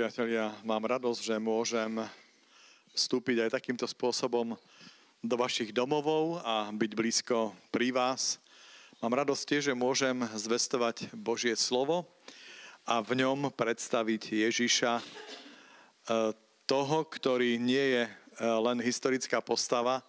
priatelia, 0.00 0.48
mám 0.64 0.80
radosť, 0.80 1.20
že 1.20 1.36
môžem 1.36 2.00
vstúpiť 2.96 3.44
aj 3.44 3.60
takýmto 3.60 3.84
spôsobom 3.84 4.56
do 5.20 5.36
vašich 5.36 5.76
domovov 5.76 6.40
a 6.40 6.72
byť 6.72 6.92
blízko 6.96 7.52
pri 7.68 7.92
vás. 7.92 8.40
Mám 9.04 9.20
radosť 9.20 9.44
tiež, 9.44 9.62
že 9.68 9.76
môžem 9.76 10.24
zvestovať 10.32 11.12
Božie 11.12 11.52
slovo 11.52 12.08
a 12.88 13.04
v 13.04 13.20
ňom 13.20 13.52
predstaviť 13.52 14.48
Ježiša, 14.48 14.92
e, 14.96 15.04
toho, 16.64 16.98
ktorý 17.04 17.60
nie 17.60 18.00
je 18.00 18.04
e, 18.08 18.12
len 18.40 18.80
historická 18.80 19.44
postava, 19.44 20.00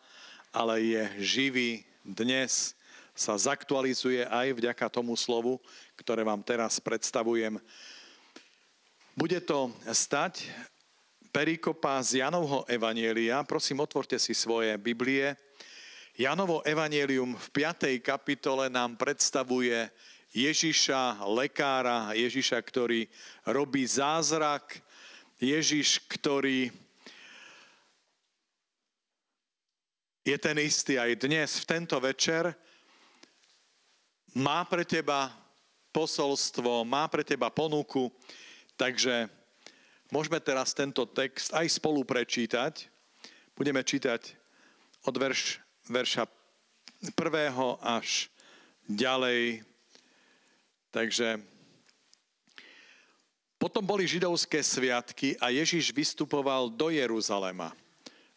ale 0.55 0.87
je 0.87 1.03
živý 1.19 1.83
dnes, 2.07 2.79
sa 3.11 3.35
zaktualizuje 3.35 4.23
aj 4.23 4.55
vďaka 4.55 4.87
tomu 4.87 5.19
slovu, 5.19 5.59
ktoré 5.99 6.23
vám 6.23 6.39
teraz 6.47 6.79
predstavujem. 6.79 7.59
Bude 9.11 9.43
to 9.43 9.75
stať 9.91 10.47
perikopa 11.35 11.99
z 11.99 12.23
Janovho 12.23 12.63
Evanielia. 12.63 13.43
Prosím, 13.43 13.83
otvorte 13.83 14.15
si 14.15 14.31
svoje 14.31 14.71
Biblie. 14.79 15.35
Janovo 16.15 16.63
Evanielium 16.63 17.35
v 17.35 17.47
5. 17.51 17.99
kapitole 17.99 18.71
nám 18.71 18.95
predstavuje 18.95 19.91
Ježiša, 20.31 21.27
lekára, 21.27 22.15
Ježiša, 22.15 22.55
ktorý 22.63 23.03
robí 23.51 23.83
zázrak, 23.83 24.79
Ježiš, 25.43 26.07
ktorý 26.07 26.71
je 30.23 30.37
ten 30.39 30.55
istý 30.55 30.95
aj 30.95 31.19
dnes, 31.19 31.59
v 31.59 31.67
tento 31.67 31.99
večer, 31.99 32.55
má 34.31 34.63
pre 34.63 34.87
teba 34.87 35.35
posolstvo, 35.91 36.87
má 36.87 37.11
pre 37.11 37.27
teba 37.27 37.51
ponuku, 37.51 38.07
Takže 38.77 39.31
môžeme 40.11 40.39
teraz 40.43 40.75
tento 40.75 41.07
text 41.07 41.55
aj 41.55 41.67
spolu 41.71 42.03
prečítať. 42.03 42.87
Budeme 43.55 43.83
čítať 43.83 44.35
od 45.05 45.15
verš, 45.17 45.59
verša 45.89 46.27
prvého 47.17 47.81
až 47.81 48.29
ďalej. 48.85 49.65
Takže 50.91 51.41
potom 53.61 53.85
boli 53.85 54.09
židovské 54.09 54.65
sviatky 54.65 55.37
a 55.37 55.53
Ježiš 55.53 55.93
vystupoval 55.93 56.73
do 56.73 56.89
Jeruzalema. 56.89 57.69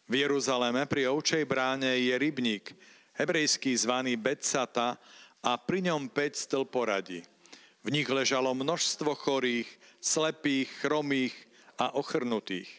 V 0.05 0.21
Jeruzaleme 0.21 0.85
pri 0.85 1.09
ovčej 1.09 1.49
bráne 1.49 1.97
je 1.97 2.13
rybník, 2.13 2.77
hebrejský 3.17 3.73
zvaný 3.73 4.13
Betsata 4.21 5.01
a 5.41 5.57
pri 5.57 5.89
ňom 5.89 6.13
5 6.13 6.45
stĺporadí. 6.45 7.25
V 7.81 7.89
nich 7.89 8.05
ležalo 8.05 8.53
množstvo 8.53 9.17
chorých, 9.17 9.65
slepých, 10.05 10.69
chromých 10.85 11.33
a 11.81 11.97
ochrnutých. 11.97 12.69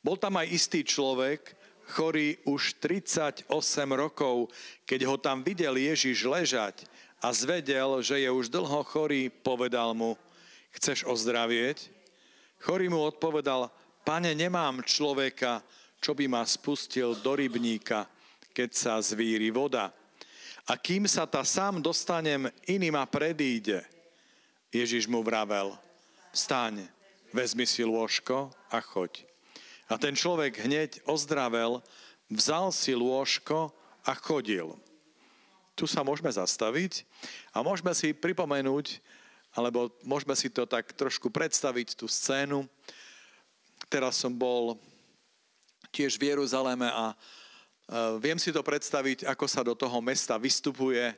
Bol 0.00 0.16
tam 0.16 0.40
aj 0.40 0.48
istý 0.48 0.80
človek, 0.80 1.52
chorý 1.92 2.40
už 2.48 2.80
38 2.80 3.44
rokov, 3.92 4.48
keď 4.88 5.00
ho 5.04 5.16
tam 5.20 5.44
videl 5.44 5.76
Ježiš 5.76 6.24
ležať 6.24 6.88
a 7.20 7.28
zvedel, 7.36 8.00
že 8.00 8.24
je 8.24 8.28
už 8.32 8.48
dlho 8.48 8.80
chorý, 8.88 9.28
povedal 9.28 9.92
mu, 9.92 10.16
chceš 10.72 11.04
ozdravieť? 11.04 11.92
Chorý 12.64 12.88
mu 12.88 13.04
odpovedal, 13.04 13.68
pane, 14.00 14.32
nemám 14.32 14.80
človeka, 14.84 15.60
čo 16.00 16.16
by 16.16 16.28
ma 16.28 16.44
spustil 16.48 17.16
do 17.20 17.36
rybníka, 17.36 18.08
keď 18.56 18.70
sa 18.72 18.92
zvíri 19.00 19.52
voda. 19.52 19.92
A 20.64 20.80
kým 20.80 21.04
sa 21.04 21.28
ta 21.28 21.44
sám 21.44 21.84
dostanem, 21.84 22.48
iný 22.64 22.88
ma 22.88 23.04
predíde. 23.04 23.84
Ježiš 24.72 25.04
mu 25.04 25.20
vravel, 25.20 25.76
vstaň, 26.34 26.90
vezmi 27.30 27.62
si 27.62 27.86
lôžko 27.86 28.50
a 28.66 28.82
choď. 28.82 29.22
A 29.86 29.94
ten 29.94 30.18
človek 30.18 30.66
hneď 30.66 30.98
ozdravel, 31.06 31.78
vzal 32.26 32.74
si 32.74 32.90
lôžko 32.90 33.70
a 34.02 34.12
chodil. 34.18 34.74
Tu 35.78 35.86
sa 35.86 36.02
môžeme 36.02 36.30
zastaviť 36.34 37.06
a 37.54 37.62
môžeme 37.62 37.94
si 37.94 38.10
pripomenúť, 38.10 38.98
alebo 39.54 39.94
môžeme 40.02 40.34
si 40.34 40.50
to 40.50 40.66
tak 40.66 40.90
trošku 40.98 41.30
predstaviť, 41.30 41.94
tú 41.94 42.10
scénu. 42.10 42.66
Teraz 43.86 44.18
som 44.18 44.34
bol 44.34 44.74
tiež 45.94 46.18
v 46.18 46.34
Jeruzaleme 46.34 46.90
a 46.90 47.14
e, 47.14 47.16
viem 48.18 48.38
si 48.42 48.50
to 48.50 48.66
predstaviť, 48.66 49.30
ako 49.30 49.46
sa 49.46 49.62
do 49.62 49.78
toho 49.78 50.02
mesta 50.02 50.34
vystupuje 50.34 51.14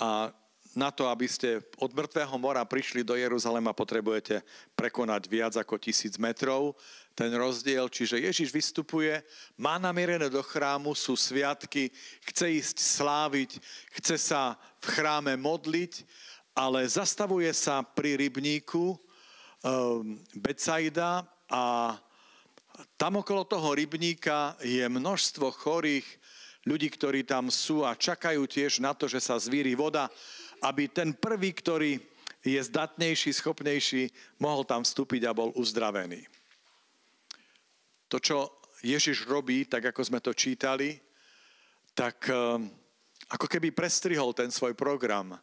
a 0.00 0.32
na 0.76 0.92
to, 0.92 1.08
aby 1.08 1.24
ste 1.24 1.64
od 1.80 1.88
mŕtvého 1.96 2.36
mora 2.36 2.60
prišli 2.60 3.00
do 3.00 3.16
Jeruzalema, 3.16 3.72
potrebujete 3.72 4.44
prekonať 4.76 5.22
viac 5.24 5.56
ako 5.56 5.80
tisíc 5.80 6.20
metrov. 6.20 6.76
Ten 7.16 7.32
rozdiel, 7.32 7.88
čiže 7.88 8.20
Ježiš 8.20 8.52
vystupuje, 8.52 9.24
má 9.56 9.80
namierené 9.80 10.28
do 10.28 10.44
chrámu, 10.44 10.92
sú 10.92 11.16
sviatky, 11.16 11.88
chce 12.28 12.60
ísť 12.60 12.76
sláviť, 12.76 13.50
chce 13.96 14.20
sa 14.20 14.60
v 14.84 14.86
chráme 14.92 15.32
modliť, 15.40 16.04
ale 16.52 16.84
zastavuje 16.84 17.48
sa 17.56 17.80
pri 17.80 18.20
rybníku 18.20 18.92
um, 18.92 20.20
Becaida 20.36 21.24
a 21.48 21.96
tam 23.00 23.24
okolo 23.24 23.48
toho 23.48 23.72
rybníka 23.72 24.60
je 24.60 24.84
množstvo 24.84 25.48
chorých 25.56 26.04
ľudí, 26.66 26.90
ktorí 26.90 27.22
tam 27.22 27.48
sú 27.48 27.86
a 27.86 27.96
čakajú 27.96 28.44
tiež 28.44 28.82
na 28.82 28.92
to, 28.92 29.06
že 29.06 29.22
sa 29.22 29.38
zvíri 29.38 29.72
voda 29.78 30.10
aby 30.62 30.88
ten 30.88 31.12
prvý, 31.12 31.52
ktorý 31.52 31.98
je 32.46 32.60
zdatnejší, 32.62 33.34
schopnejší, 33.34 34.08
mohol 34.38 34.62
tam 34.62 34.86
vstúpiť 34.86 35.26
a 35.26 35.36
bol 35.36 35.50
uzdravený. 35.58 36.22
To, 38.06 38.22
čo 38.22 38.62
Ježiš 38.86 39.26
robí, 39.26 39.66
tak 39.66 39.90
ako 39.90 40.00
sme 40.06 40.22
to 40.22 40.30
čítali, 40.30 40.94
tak 41.96 42.30
eh, 42.30 42.36
ako 43.26 43.46
keby 43.50 43.74
prestrihol 43.74 44.30
ten 44.30 44.54
svoj 44.54 44.78
program. 44.78 45.34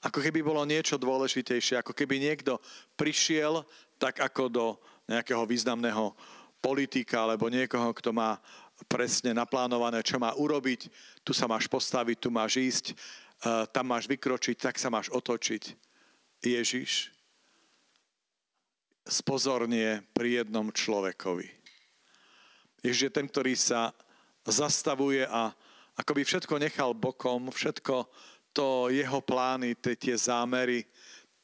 Ako 0.00 0.20
keby 0.22 0.40
bolo 0.44 0.64
niečo 0.64 0.96
dôležitejšie, 0.96 1.80
ako 1.80 1.92
keby 1.92 2.20
niekto 2.20 2.60
prišiel 2.96 3.64
tak 3.96 4.20
ako 4.20 4.42
do 4.48 4.66
nejakého 5.08 5.44
významného 5.44 6.12
politika 6.60 7.24
alebo 7.24 7.48
niekoho, 7.48 7.92
kto 7.96 8.12
má 8.12 8.40
presne 8.84 9.32
naplánované, 9.32 10.04
čo 10.04 10.20
má 10.20 10.36
urobiť. 10.36 10.92
Tu 11.24 11.32
sa 11.32 11.48
máš 11.48 11.64
postaviť, 11.64 12.16
tu 12.20 12.28
máš 12.28 12.60
ísť 12.60 12.84
tam 13.44 13.84
máš 13.92 14.08
vykročiť, 14.08 14.56
tak 14.58 14.76
sa 14.80 14.88
máš 14.88 15.12
otočiť. 15.12 15.76
Ježiš 16.44 17.10
spozornie 19.06 20.02
pri 20.10 20.42
jednom 20.42 20.68
človekovi. 20.70 21.46
Ježiš 22.82 23.10
je 23.10 23.12
ten, 23.12 23.26
ktorý 23.26 23.54
sa 23.54 23.94
zastavuje 24.46 25.26
a 25.26 25.54
akoby 25.98 26.22
všetko 26.22 26.58
nechal 26.58 26.94
bokom, 26.94 27.50
všetko 27.50 28.06
to 28.54 28.88
jeho 28.92 29.20
plány, 29.22 29.74
tie 29.78 30.16
zámery, 30.16 30.86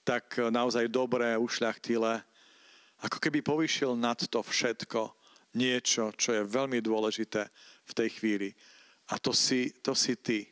tak 0.02 0.38
naozaj 0.38 0.91
dobré, 0.91 1.38
ušľachtilé, 1.38 2.22
ako 3.02 3.19
keby 3.19 3.42
povyšil 3.42 3.98
nad 3.98 4.19
to 4.19 4.38
všetko 4.38 5.10
niečo, 5.58 6.14
čo 6.14 6.32
je 6.32 6.42
veľmi 6.47 6.78
dôležité 6.78 7.50
v 7.84 7.92
tej 7.92 8.08
chvíli. 8.14 8.48
A 9.10 9.19
to 9.19 9.34
si, 9.34 9.75
to 9.82 9.92
si 9.92 10.16
ty. 10.16 10.51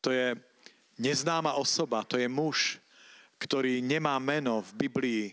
To 0.00 0.10
je 0.10 0.36
neznáma 1.00 1.56
osoba, 1.56 2.04
to 2.04 2.20
je 2.20 2.28
muž, 2.28 2.76
ktorý 3.40 3.80
nemá 3.80 4.20
meno 4.20 4.60
v 4.60 4.88
Biblii. 4.88 5.24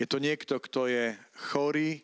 Je 0.00 0.08
to 0.08 0.16
niekto, 0.16 0.56
kto 0.56 0.88
je 0.88 1.12
chorý, 1.52 2.00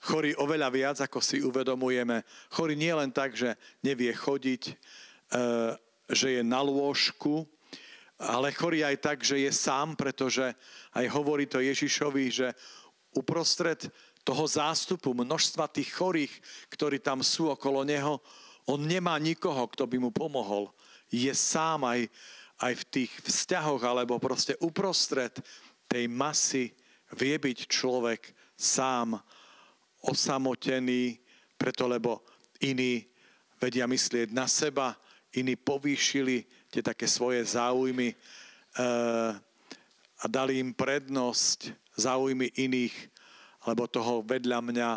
chorý 0.00 0.32
oveľa 0.40 0.68
viac, 0.72 0.96
ako 1.04 1.20
si 1.20 1.44
uvedomujeme. 1.44 2.24
Chorý 2.48 2.76
nie 2.76 2.92
len 2.92 3.12
tak, 3.12 3.36
že 3.36 3.56
nevie 3.84 4.12
chodiť, 4.12 4.62
e, 4.68 4.74
že 6.08 6.40
je 6.40 6.42
na 6.44 6.64
lôžku, 6.64 7.44
ale 8.16 8.56
chorý 8.56 8.84
aj 8.88 8.96
tak, 9.04 9.18
že 9.20 9.40
je 9.40 9.52
sám, 9.52 9.92
pretože 9.96 10.56
aj 10.96 11.06
hovorí 11.12 11.44
to 11.44 11.60
Ježišovi, 11.60 12.24
že 12.32 12.48
uprostred 13.12 13.88
toho 14.24 14.48
zástupu 14.48 15.12
množstva 15.12 15.68
tých 15.68 15.92
chorých, 15.92 16.32
ktorí 16.72 17.04
tam 17.04 17.20
sú 17.20 17.52
okolo 17.52 17.84
neho, 17.84 18.16
on 18.64 18.80
nemá 18.80 19.20
nikoho, 19.20 19.68
kto 19.68 19.84
by 19.84 20.00
mu 20.00 20.08
pomohol 20.08 20.72
je 21.14 21.34
sám 21.34 21.86
aj, 21.86 22.10
aj 22.58 22.72
v 22.74 22.84
tých 22.90 23.12
vzťahoch, 23.22 23.82
alebo 23.86 24.18
proste 24.18 24.58
uprostred 24.58 25.34
tej 25.86 26.10
masy 26.10 26.74
vie 27.14 27.36
byť 27.38 27.58
človek 27.70 28.34
sám 28.58 29.14
osamotený, 30.04 31.18
preto 31.54 31.86
lebo 31.86 32.26
iní 32.60 33.06
vedia 33.62 33.86
myslieť 33.86 34.34
na 34.34 34.50
seba, 34.50 34.98
iní 35.34 35.56
povýšili 35.56 36.44
tie 36.70 36.82
také 36.82 37.06
svoje 37.06 37.42
záujmy 37.46 38.12
e, 38.12 38.16
a 40.18 40.24
dali 40.26 40.58
im 40.58 40.74
prednosť 40.74 41.72
záujmy 41.94 42.50
iných, 42.58 42.94
alebo 43.64 43.88
toho 43.88 44.20
vedľa 44.26 44.58
mňa, 44.60 44.90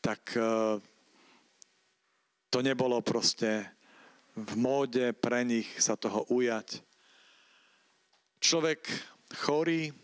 tak 0.00 0.20
e, 0.34 0.40
to 2.50 2.58
nebolo 2.62 3.02
proste 3.04 3.73
v 4.34 4.52
móde 4.58 5.14
pre 5.14 5.46
nich 5.46 5.70
sa 5.78 5.94
toho 5.94 6.26
ujať. 6.26 6.82
Človek 8.42 8.82
chorý, 9.46 9.94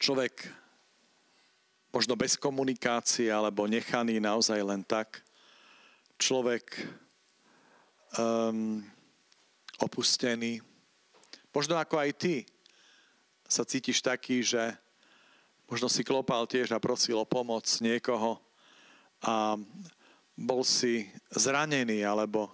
človek 0.00 0.48
možno 1.92 2.16
bez 2.16 2.40
komunikácie 2.40 3.28
alebo 3.28 3.68
nechaný 3.68 4.18
naozaj 4.18 4.58
len 4.64 4.82
tak. 4.82 5.20
Človek 6.18 6.64
um, 8.18 8.82
opustený. 9.78 10.58
Možno 11.54 11.78
ako 11.78 12.00
aj 12.00 12.10
ty 12.16 12.34
sa 13.46 13.62
cítiš 13.64 14.02
taký, 14.02 14.42
že 14.42 14.74
možno 15.68 15.86
si 15.86 16.02
klopal 16.02 16.48
tiež 16.48 16.72
a 16.72 16.82
prosil 16.82 17.20
o 17.20 17.28
pomoc 17.28 17.64
niekoho 17.84 18.40
a 19.22 19.56
bol 20.38 20.62
si 20.62 21.10
zranený 21.34 22.06
alebo 22.06 22.46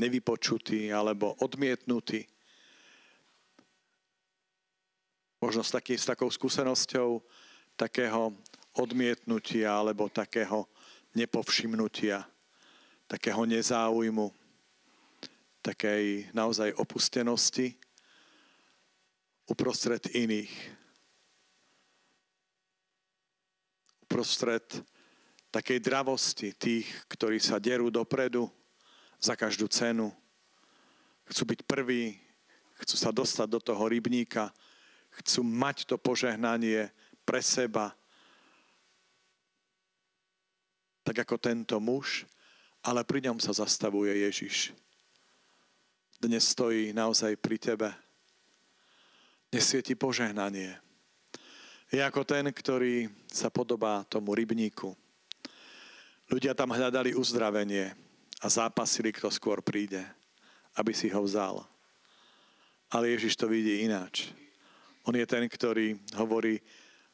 nevypočutý 0.00 0.88
alebo 0.88 1.36
odmietnutý. 1.44 2.24
Možno 5.36 5.60
s, 5.60 5.68
taký, 5.68 6.00
s 6.00 6.08
takou 6.08 6.32
skúsenosťou 6.32 7.20
takého 7.76 8.32
odmietnutia 8.72 9.68
alebo 9.68 10.08
takého 10.08 10.64
nepovšimnutia, 11.12 12.24
takého 13.04 13.44
nezáujmu, 13.44 14.32
takej 15.60 16.32
naozaj 16.32 16.72
opustenosti 16.80 17.76
uprostred 19.44 20.08
iných. 20.16 20.52
Uprostred 24.08 24.64
takej 25.56 25.80
dravosti 25.80 26.52
tých, 26.52 26.84
ktorí 27.08 27.40
sa 27.40 27.56
derú 27.56 27.88
dopredu 27.88 28.44
za 29.16 29.32
každú 29.32 29.64
cenu. 29.72 30.12
Chcú 31.32 31.42
byť 31.48 31.60
prví, 31.64 32.20
chcú 32.84 32.96
sa 33.00 33.08
dostať 33.08 33.48
do 33.48 33.60
toho 33.64 33.88
rybníka, 33.88 34.52
chcú 35.16 35.40
mať 35.40 35.88
to 35.88 35.96
požehnanie 35.96 36.92
pre 37.24 37.40
seba. 37.40 37.96
Tak 41.00 41.24
ako 41.24 41.40
tento 41.40 41.80
muž, 41.80 42.28
ale 42.84 43.00
pri 43.08 43.24
ňom 43.24 43.40
sa 43.40 43.56
zastavuje 43.56 44.12
Ježiš. 44.28 44.76
Dnes 46.20 46.44
stojí 46.52 46.92
naozaj 46.92 47.32
pri 47.40 47.56
tebe. 47.56 47.88
Nesie 49.48 49.80
ti 49.80 49.96
požehnanie. 49.96 50.76
Je 51.88 52.04
ako 52.04 52.28
ten, 52.28 52.44
ktorý 52.52 53.08
sa 53.30 53.48
podobá 53.48 54.04
tomu 54.04 54.36
rybníku. 54.36 54.92
Ľudia 56.26 56.58
tam 56.58 56.74
hľadali 56.74 57.14
uzdravenie 57.14 57.94
a 58.42 58.46
zápasili, 58.50 59.14
kto 59.14 59.30
skôr 59.30 59.62
príde, 59.62 60.02
aby 60.74 60.90
si 60.90 61.06
ho 61.06 61.22
vzal. 61.22 61.62
Ale 62.90 63.14
Ježiš 63.14 63.38
to 63.38 63.46
vidí 63.46 63.86
ináč. 63.86 64.34
On 65.06 65.14
je 65.14 65.22
ten, 65.22 65.46
ktorý 65.46 65.94
hovorí, 66.18 66.58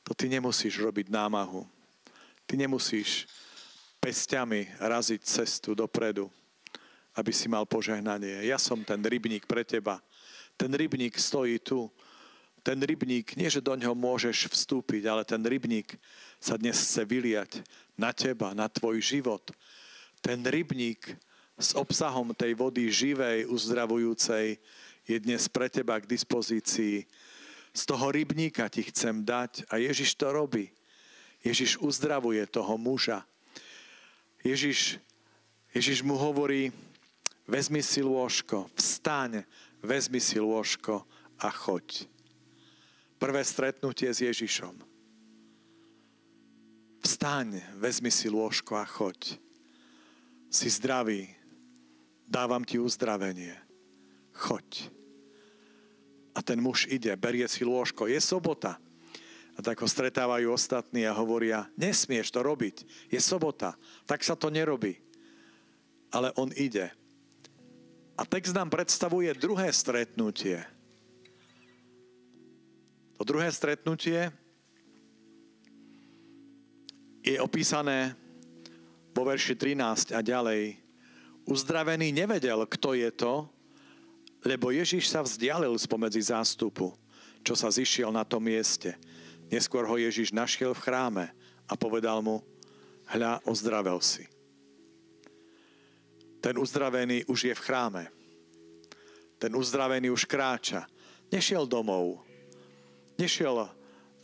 to 0.00 0.16
ty 0.16 0.32
nemusíš 0.32 0.80
robiť 0.80 1.12
námahu. 1.12 1.68
Ty 2.48 2.56
nemusíš 2.56 3.28
pestiami 4.00 4.66
raziť 4.80 5.20
cestu 5.22 5.76
dopredu, 5.76 6.26
aby 7.14 7.30
si 7.30 7.46
mal 7.46 7.68
požehnanie. 7.68 8.48
Ja 8.48 8.56
som 8.56 8.80
ten 8.80 8.98
rybník 8.98 9.44
pre 9.44 9.62
teba. 9.62 10.00
Ten 10.56 10.72
rybník 10.72 11.20
stojí 11.20 11.60
tu. 11.60 11.92
Ten 12.62 12.78
rybník, 12.78 13.34
nie 13.34 13.50
že 13.50 13.58
do 13.58 13.74
ňoho 13.74 13.98
môžeš 13.98 14.46
vstúpiť, 14.46 15.10
ale 15.10 15.26
ten 15.26 15.42
rybník 15.42 15.98
sa 16.38 16.54
dnes 16.54 16.78
chce 16.78 17.02
vyliať 17.02 17.66
na 17.98 18.14
teba, 18.14 18.54
na 18.54 18.70
tvoj 18.70 19.02
život. 19.02 19.50
Ten 20.22 20.46
rybník 20.46 21.18
s 21.58 21.74
obsahom 21.74 22.30
tej 22.30 22.54
vody 22.54 22.86
živej, 22.86 23.50
uzdravujúcej 23.50 24.62
je 25.02 25.16
dnes 25.18 25.42
pre 25.50 25.66
teba 25.66 25.98
k 25.98 26.06
dispozícii. 26.06 27.02
Z 27.74 27.82
toho 27.82 28.14
rybníka 28.14 28.70
ti 28.70 28.86
chcem 28.86 29.26
dať 29.26 29.66
a 29.66 29.82
Ježiš 29.82 30.14
to 30.14 30.30
robí. 30.30 30.70
Ježiš 31.42 31.82
uzdravuje 31.82 32.46
toho 32.46 32.78
muža. 32.78 33.26
Ježiš, 34.46 35.02
Ježiš 35.74 36.06
mu 36.06 36.14
hovorí, 36.14 36.70
vezmi 37.50 37.82
si 37.82 38.06
lôžko, 38.06 38.70
vstaň, 38.78 39.42
vezmi 39.82 40.22
si 40.22 40.38
lôžko 40.38 41.02
a 41.42 41.50
choď. 41.50 42.11
Prvé 43.22 43.46
stretnutie 43.46 44.10
s 44.10 44.19
Ježišom 44.19 44.82
Vstaň, 47.06 47.62
vezmi 47.78 48.10
si 48.10 48.26
lôžko 48.26 48.74
a 48.74 48.82
choď. 48.82 49.38
Si 50.50 50.66
zdravý, 50.66 51.30
dávam 52.26 52.66
ti 52.66 52.82
uzdravenie. 52.82 53.54
Choď. 54.34 54.90
A 56.34 56.42
ten 56.42 56.58
muž 56.58 56.90
ide, 56.90 57.14
berie 57.14 57.46
si 57.46 57.62
lôžko. 57.62 58.10
Je 58.10 58.19
sobota. 58.19 58.82
A 59.54 59.62
tak 59.62 59.78
ho 59.78 59.86
stretávajú 59.86 60.50
ostatní 60.50 61.06
a 61.06 61.14
hovoria, 61.14 61.70
nesmieš 61.78 62.34
to 62.34 62.42
robiť, 62.42 63.06
je 63.06 63.20
sobota, 63.22 63.78
tak 64.02 64.26
sa 64.26 64.34
to 64.34 64.50
nerobí. 64.50 64.98
Ale 66.10 66.34
on 66.34 66.50
ide. 66.58 66.90
A 68.19 68.26
text 68.26 68.50
nám 68.50 68.66
predstavuje 68.66 69.30
druhé 69.38 69.70
stretnutie. 69.70 70.81
To 73.22 73.38
druhé 73.38 73.54
stretnutie 73.54 74.34
je 77.22 77.38
opísané 77.38 78.19
vo 79.14 79.22
verši 79.22 79.54
13 79.54 80.10
a 80.10 80.26
ďalej. 80.26 80.82
Uzdravený 81.46 82.10
nevedel, 82.10 82.66
kto 82.66 82.98
je 82.98 83.06
to, 83.14 83.46
lebo 84.42 84.74
Ježiš 84.74 85.06
sa 85.06 85.22
vzdialil 85.22 85.70
spomedzi 85.78 86.34
zástupu, 86.34 86.98
čo 87.46 87.54
sa 87.54 87.70
zišiel 87.70 88.10
na 88.10 88.26
tom 88.26 88.42
mieste. 88.42 88.98
Neskôr 89.54 89.86
ho 89.86 89.94
Ježiš 89.94 90.34
našiel 90.34 90.74
v 90.74 90.82
chráme 90.82 91.30
a 91.70 91.78
povedal 91.78 92.26
mu, 92.26 92.42
hľa, 93.06 93.38
ozdravel 93.46 94.02
si. 94.02 94.26
Ten 96.42 96.58
uzdravený 96.58 97.30
už 97.30 97.38
je 97.46 97.54
v 97.54 97.64
chráme. 97.70 98.10
Ten 99.38 99.54
uzdravený 99.54 100.10
už 100.10 100.26
kráča. 100.26 100.90
Nešiel 101.30 101.70
domov. 101.70 102.31
Nešiel 103.22 103.70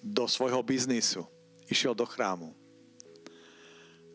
do 0.02 0.26
svojho 0.26 0.58
biznisu. 0.66 1.22
Išiel 1.70 1.94
do 1.94 2.02
chrámu 2.02 2.58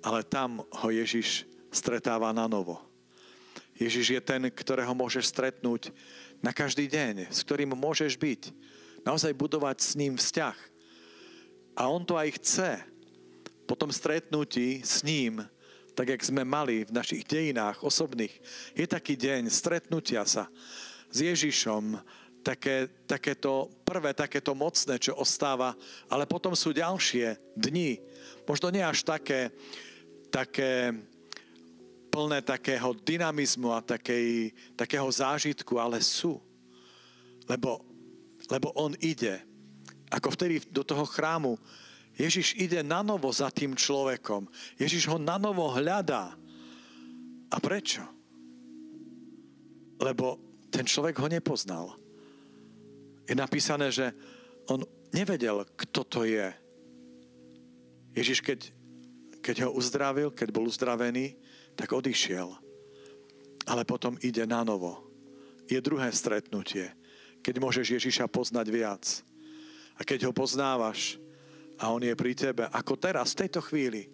ale 0.04 0.20
tam 0.28 0.68
ho 0.68 0.88
Ježiš 0.92 1.48
stretáva 1.72 2.36
na 2.36 2.46
novo. 2.46 2.78
Ježiš 3.80 4.20
je 4.20 4.22
ten, 4.22 4.44
ktorého 4.52 4.92
môžeš 4.92 5.32
stretnúť 5.32 5.90
na 6.44 6.52
každý 6.52 6.92
deň, 6.92 7.32
s 7.32 7.40
ktorým 7.42 7.72
môžeš 7.74 8.20
byť. 8.20 8.52
Naozaj 9.08 9.32
budovať 9.34 9.78
s 9.80 9.92
ním 9.96 10.20
vzťah. 10.20 10.58
A 11.80 11.90
on 11.90 12.04
to 12.04 12.20
aj 12.20 12.36
chce. 12.38 12.84
Po 13.66 13.80
tom 13.80 13.90
stretnutí 13.90 14.84
s 14.84 15.02
ním, 15.02 15.42
tak 15.96 16.12
jak 16.12 16.22
sme 16.22 16.44
mali 16.44 16.84
v 16.84 16.92
našich 16.94 17.24
dejinách 17.24 17.82
osobných, 17.82 18.36
je 18.76 18.86
taký 18.86 19.16
deň 19.16 19.48
stretnutia 19.50 20.28
sa 20.28 20.52
s 21.10 21.18
Ježišom, 21.24 21.98
také, 22.44 22.92
takéto 23.08 23.72
prvé, 23.88 24.12
takéto 24.12 24.52
mocné, 24.52 25.00
čo 25.00 25.16
ostáva, 25.16 25.74
ale 26.12 26.28
potom 26.28 26.52
sú 26.54 26.76
ďalšie 26.76 27.56
dni, 27.56 28.04
možno 28.44 28.68
nie 28.70 28.84
až 28.84 29.08
také, 29.08 29.56
také 30.28 30.92
plné 32.14 32.46
takého 32.46 32.94
dynamizmu 32.94 33.74
a 33.74 33.82
takej, 33.82 34.54
takého 34.78 35.10
zážitku, 35.10 35.82
ale 35.82 35.98
sú. 36.04 36.38
Lebo, 37.50 37.82
lebo 38.54 38.70
on 38.78 38.94
ide. 39.02 39.42
Ako 40.14 40.38
vtedy 40.38 40.62
do 40.70 40.86
toho 40.86 41.10
chrámu. 41.10 41.58
Ježiš 42.14 42.54
ide 42.62 42.86
na 42.86 43.02
novo 43.02 43.34
za 43.34 43.50
tým 43.50 43.74
človekom. 43.74 44.46
Ježiš 44.78 45.10
ho 45.10 45.18
na 45.18 45.42
novo 45.42 45.66
hľadá. 45.74 46.38
A 47.50 47.58
prečo? 47.58 48.06
Lebo 49.98 50.38
ten 50.70 50.86
človek 50.86 51.18
ho 51.18 51.26
nepoznal. 51.26 51.98
Je 53.34 53.36
napísané, 53.36 53.90
že 53.90 54.14
on 54.70 54.86
nevedel, 55.10 55.66
kto 55.74 56.06
to 56.06 56.22
je. 56.22 56.54
Ježiš, 58.14 58.46
keď 58.46 58.70
keď 59.44 59.68
ho 59.68 59.76
uzdravil, 59.76 60.32
keď 60.32 60.50
bol 60.56 60.72
uzdravený, 60.72 61.36
tak 61.76 61.92
odišiel. 61.92 62.56
Ale 63.68 63.84
potom 63.84 64.16
ide 64.24 64.48
na 64.48 64.64
novo. 64.64 65.04
Je 65.68 65.76
druhé 65.84 66.08
stretnutie, 66.16 66.88
keď 67.44 67.60
môžeš 67.60 68.00
Ježiša 68.00 68.32
poznať 68.32 68.68
viac. 68.72 69.04
A 70.00 70.08
keď 70.08 70.32
ho 70.32 70.34
poznávaš 70.34 71.20
a 71.76 71.92
on 71.92 72.00
je 72.00 72.16
pri 72.16 72.32
tebe, 72.32 72.64
ako 72.72 72.96
teraz, 72.96 73.36
v 73.36 73.46
tejto 73.46 73.60
chvíli, 73.60 74.08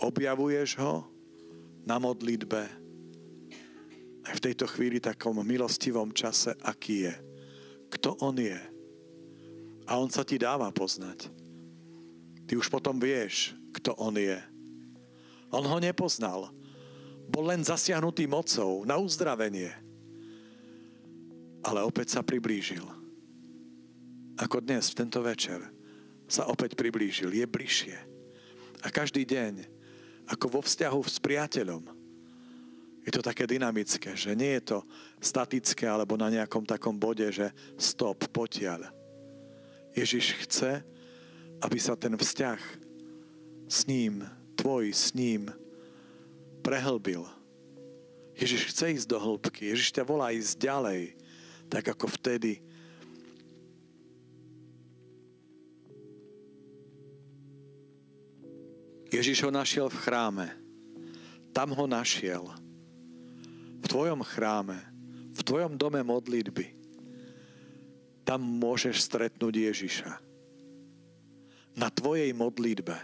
objavuješ 0.00 0.80
ho 0.80 1.04
na 1.84 2.00
modlitbe, 2.00 2.62
aj 4.28 4.32
v 4.32 4.44
tejto 4.44 4.64
chvíli 4.68 4.96
takom 4.96 5.36
milostivom 5.44 6.12
čase, 6.16 6.56
aký 6.64 7.08
je. 7.08 7.27
Kto 7.88 8.16
on 8.20 8.36
je. 8.36 8.58
A 9.88 9.96
on 9.96 10.12
sa 10.12 10.22
ti 10.22 10.36
dáva 10.36 10.68
poznať. 10.68 11.32
Ty 12.44 12.52
už 12.56 12.68
potom 12.68 13.00
vieš, 13.00 13.56
kto 13.76 13.96
on 13.96 14.16
je. 14.16 14.36
On 15.48 15.64
ho 15.64 15.78
nepoznal. 15.80 16.52
Bol 17.28 17.48
len 17.48 17.64
zasiahnutý 17.64 18.28
mocou 18.28 18.84
na 18.84 18.96
uzdravenie. 19.00 19.72
Ale 21.64 21.84
opäť 21.84 22.16
sa 22.16 22.20
priblížil. 22.24 22.84
Ako 24.38 24.62
dnes, 24.62 24.92
v 24.92 24.98
tento 25.04 25.20
večer, 25.20 25.60
sa 26.28 26.46
opäť 26.46 26.76
priblížil. 26.76 27.32
Je 27.32 27.44
bližšie. 27.48 27.96
A 28.84 28.88
každý 28.92 29.26
deň, 29.26 29.66
ako 30.30 30.60
vo 30.60 30.60
vzťahu 30.62 31.00
s 31.02 31.18
priateľom, 31.18 31.97
je 33.08 33.16
to 33.16 33.24
také 33.24 33.48
dynamické, 33.48 34.12
že 34.12 34.36
nie 34.36 34.60
je 34.60 34.76
to 34.76 34.78
statické 35.16 35.88
alebo 35.88 36.20
na 36.20 36.28
nejakom 36.28 36.60
takom 36.68 36.92
bode, 36.92 37.24
že 37.32 37.48
stop, 37.80 38.28
potiaľ. 38.28 38.84
Ježiš 39.96 40.36
chce, 40.44 40.84
aby 41.64 41.78
sa 41.80 41.96
ten 41.96 42.12
vzťah 42.12 42.60
s 43.64 43.88
ním, 43.88 44.28
tvoj 44.60 44.92
s 44.92 45.16
ním, 45.16 45.48
prehlbil. 46.60 47.24
Ježiš 48.36 48.76
chce 48.76 49.00
ísť 49.00 49.08
do 49.08 49.16
hĺbky. 49.16 49.72
Ježiš 49.72 49.88
ťa 49.96 50.04
volá 50.04 50.28
ísť 50.28 50.68
ďalej, 50.68 51.16
tak 51.72 51.88
ako 51.88 52.12
vtedy. 52.12 52.60
Ježiš 59.08 59.48
ho 59.48 59.48
našiel 59.48 59.88
v 59.88 59.96
chráme. 59.96 60.46
Tam 61.56 61.72
ho 61.72 61.88
našiel. 61.88 62.67
V 63.78 63.86
tvojom 63.86 64.20
chráme, 64.26 64.78
v 65.32 65.40
tvojom 65.46 65.78
dome 65.78 66.02
modlitby. 66.02 66.74
Tam 68.26 68.42
môžeš 68.42 69.00
stretnúť 69.00 69.54
Ježiša. 69.72 70.12
Na 71.78 71.88
tvojej 71.88 72.34
modlitbe 72.34 72.98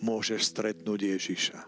môžeš 0.00 0.46
stretnúť 0.54 1.18
Ježiša. 1.18 1.60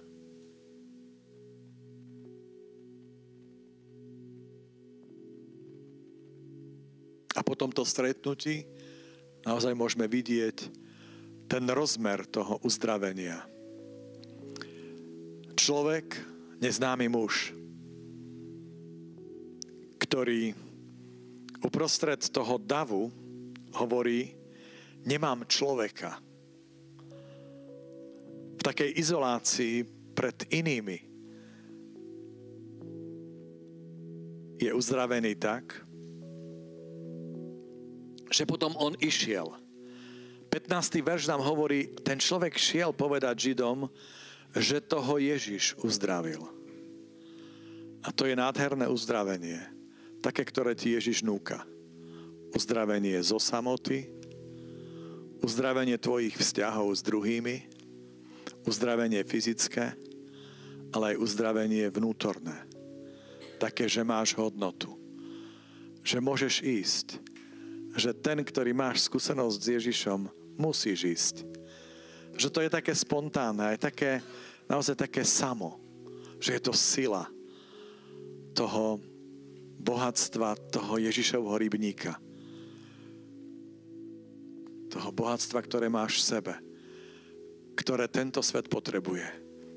A 7.32 7.40
po 7.40 7.58
tomto 7.58 7.82
stretnutí 7.82 8.64
naozaj 9.42 9.74
môžeme 9.74 10.06
vidieť 10.06 10.70
ten 11.50 11.64
rozmer 11.68 12.24
toho 12.24 12.62
uzdravenia. 12.62 13.44
Človek, 15.58 16.16
neznámy 16.62 17.12
muž, 17.12 17.52
ktorý 20.12 20.52
uprostred 21.64 22.20
toho 22.20 22.60
davu 22.60 23.08
hovorí, 23.72 24.36
nemám 25.08 25.48
človeka. 25.48 26.20
V 28.52 28.60
takej 28.60 28.92
izolácii 28.92 29.88
pred 30.12 30.36
inými 30.52 31.00
je 34.60 34.68
uzdravený 34.68 35.32
tak, 35.40 35.80
že 38.28 38.44
potom 38.44 38.76
on 38.76 38.92
išiel. 39.00 39.48
15. 40.52 41.00
verš 41.00 41.24
nám 41.24 41.40
hovorí, 41.40 41.88
ten 42.04 42.20
človek 42.20 42.60
šiel 42.60 42.92
povedať 42.92 43.48
Židom, 43.48 43.88
že 44.60 44.84
toho 44.84 45.16
Ježiš 45.16 45.72
uzdravil. 45.80 46.44
A 48.04 48.12
to 48.12 48.28
je 48.28 48.36
nádherné 48.36 48.84
uzdravenie. 48.92 49.80
Také, 50.22 50.46
ktoré 50.46 50.78
ti 50.78 50.94
Ježiš 50.94 51.26
núka. 51.26 51.66
Uzdravenie 52.54 53.18
zo 53.20 53.42
samoty, 53.42 54.06
uzdravenie 55.42 55.98
tvojich 55.98 56.38
vzťahov 56.38 56.94
s 56.94 57.02
druhými, 57.02 57.66
uzdravenie 58.62 59.18
fyzické, 59.26 59.98
ale 60.94 61.16
aj 61.16 61.20
uzdravenie 61.20 61.90
vnútorné. 61.90 62.54
Také, 63.58 63.90
že 63.90 64.06
máš 64.06 64.38
hodnotu. 64.38 64.94
Že 66.06 66.18
môžeš 66.22 66.54
ísť 66.62 67.08
že 67.92 68.16
ten, 68.16 68.40
ktorý 68.40 68.72
máš 68.72 69.04
skúsenosť 69.08 69.58
s 69.60 69.68
Ježišom, 69.68 70.20
musíš 70.56 71.00
ísť. 71.04 71.36
Že 72.40 72.48
to 72.48 72.58
je 72.64 72.70
také 72.72 72.92
spontánne, 72.96 73.76
aj 73.76 73.78
také, 73.92 74.24
naozaj 74.64 74.96
také 74.96 75.20
samo. 75.28 75.76
Že 76.40 76.50
je 76.56 76.62
to 76.64 76.72
sila 76.72 77.28
toho 78.56 78.96
bohatstva, 79.82 80.54
toho 80.70 81.02
Ježišovho 81.02 81.58
rybníka. 81.58 82.14
Toho 84.88 85.10
bohatstva, 85.10 85.58
ktoré 85.66 85.90
máš 85.90 86.22
v 86.22 86.38
sebe. 86.38 86.54
Ktoré 87.74 88.06
tento 88.06 88.38
svet 88.40 88.70
potrebuje. 88.70 89.26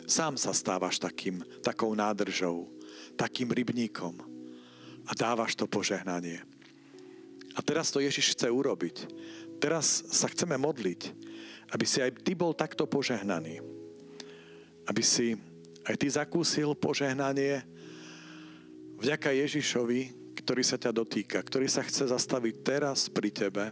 Sám 0.05 0.37
sa 0.37 0.53
stávaš 0.53 1.01
takým, 1.01 1.41
takou 1.65 1.89
nádržou, 1.97 2.69
takým 3.17 3.49
rybníkom 3.49 4.21
a 5.05 5.11
dávaš 5.17 5.57
to 5.57 5.65
požehnanie. 5.65 6.45
A 7.55 7.59
teraz 7.65 7.89
to 7.89 8.03
Ježiš 8.03 8.37
chce 8.37 8.51
urobiť. 8.51 9.09
Teraz 9.57 10.03
sa 10.11 10.27
chceme 10.29 10.59
modliť, 10.59 11.01
aby 11.73 11.85
si 11.87 12.03
aj 12.03 12.21
ty 12.21 12.37
bol 12.37 12.53
takto 12.53 12.85
požehnaný. 12.85 13.63
Aby 14.85 15.01
si 15.01 15.33
aj 15.87 15.95
ty 15.97 16.07
zakúsil 16.11 16.75
požehnanie 16.77 17.65
vďaka 18.99 19.31
Ježišovi, 19.31 20.33
ktorý 20.45 20.63
sa 20.63 20.77
ťa 20.77 20.91
dotýka, 20.91 21.39
ktorý 21.41 21.65
sa 21.65 21.81
chce 21.81 22.11
zastaviť 22.11 22.55
teraz 22.61 23.09
pri 23.09 23.29
tebe 23.33 23.65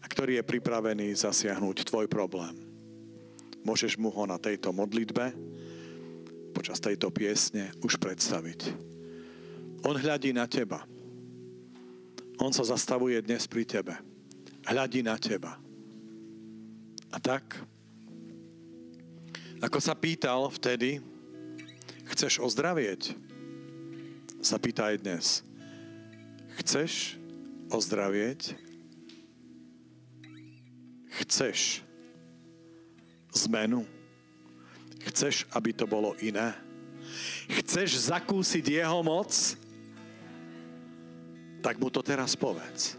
a 0.00 0.06
ktorý 0.06 0.40
je 0.40 0.48
pripravený 0.48 1.12
zasiahnuť 1.12 1.86
tvoj 1.86 2.06
problém. 2.08 2.56
Môžeš 3.66 3.98
mu 3.98 4.14
ho 4.14 4.24
na 4.24 4.38
tejto 4.38 4.70
modlitbe 4.70 5.34
počas 6.54 6.80
tejto 6.80 7.12
piesne 7.12 7.68
už 7.84 8.00
predstaviť. 8.00 8.72
On 9.84 9.92
hľadí 9.92 10.32
na 10.32 10.48
teba. 10.48 10.88
On 12.40 12.48
sa 12.48 12.64
zastavuje 12.64 13.20
dnes 13.20 13.44
pri 13.44 13.68
tebe. 13.68 13.92
Hľadí 14.64 15.04
na 15.04 15.20
teba. 15.20 15.60
A 17.12 17.20
tak, 17.20 17.60
ako 19.60 19.78
sa 19.80 19.92
pýtal 19.92 20.48
vtedy, 20.48 21.00
chceš 22.08 22.40
ozdravieť? 22.40 23.25
Sa 24.46 24.62
pýta 24.62 24.94
aj 24.94 25.02
dnes. 25.02 25.42
Chceš 26.62 27.18
ozdravieť? 27.66 28.54
Chceš 31.18 31.82
zmenu? 33.34 33.82
Chceš, 35.10 35.50
aby 35.50 35.74
to 35.74 35.90
bolo 35.90 36.14
iné? 36.22 36.54
Chceš 37.58 38.06
zakúsiť 38.06 38.78
jeho 38.78 39.02
moc? 39.02 39.34
tak 41.66 41.82
mu 41.82 41.90
to 41.90 41.98
teraz 41.98 42.38
povedz. 42.38 42.94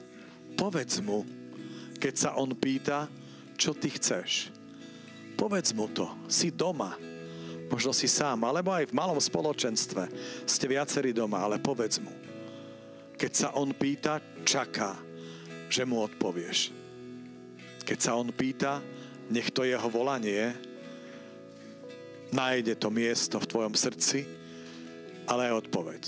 Povedz 0.60 1.00
mu, 1.00 1.24
keď 2.04 2.14
sa 2.20 2.30
on 2.36 2.52
pýta, 2.52 3.08
čo 3.56 3.72
ty 3.72 3.88
chceš. 3.88 4.52
Povedz 5.40 5.72
mu 5.72 5.88
to. 5.88 6.12
Si 6.28 6.52
doma. 6.52 7.00
Možno 7.68 7.92
si 7.92 8.08
sám, 8.08 8.48
alebo 8.48 8.72
aj 8.72 8.90
v 8.90 8.98
malom 8.98 9.20
spoločenstve. 9.20 10.08
Ste 10.48 10.66
viacerí 10.72 11.12
doma, 11.12 11.44
ale 11.44 11.60
povedz 11.60 12.00
mu. 12.00 12.12
Keď 13.18 13.32
sa 13.34 13.50
on 13.58 13.76
pýta, 13.76 14.24
čaká, 14.48 14.96
že 15.68 15.84
mu 15.84 16.00
odpovieš. 16.04 16.72
Keď 17.84 17.98
sa 18.00 18.16
on 18.16 18.32
pýta, 18.32 18.80
nech 19.28 19.52
to 19.52 19.68
jeho 19.68 19.88
volanie 19.92 20.56
nájde 22.32 22.76
to 22.76 22.92
miesto 22.92 23.40
v 23.40 23.50
tvojom 23.50 23.76
srdci, 23.76 24.28
ale 25.28 25.52
aj 25.52 25.68
odpoveď. 25.68 26.04